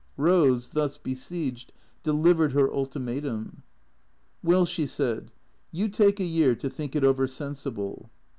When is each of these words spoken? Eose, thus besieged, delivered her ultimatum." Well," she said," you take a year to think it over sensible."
Eose, 0.17 0.71
thus 0.71 0.97
besieged, 0.97 1.71
delivered 2.01 2.53
her 2.53 2.73
ultimatum." 2.73 3.61
Well," 4.43 4.65
she 4.65 4.87
said," 4.87 5.31
you 5.71 5.89
take 5.89 6.19
a 6.19 6.23
year 6.23 6.55
to 6.55 6.71
think 6.71 6.95
it 6.95 7.03
over 7.03 7.27
sensible." 7.27 8.09